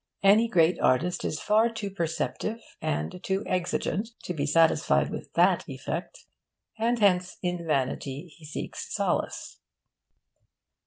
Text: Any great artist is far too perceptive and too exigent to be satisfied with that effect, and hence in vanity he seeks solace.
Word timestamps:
Any 0.23 0.47
great 0.47 0.79
artist 0.79 1.23
is 1.23 1.39
far 1.39 1.69
too 1.71 1.91
perceptive 1.91 2.59
and 2.81 3.19
too 3.23 3.43
exigent 3.45 4.09
to 4.23 4.33
be 4.33 4.47
satisfied 4.47 5.11
with 5.11 5.31
that 5.33 5.63
effect, 5.69 6.25
and 6.79 6.97
hence 6.97 7.37
in 7.43 7.67
vanity 7.67 8.33
he 8.35 8.43
seeks 8.45 8.91
solace. 8.91 9.59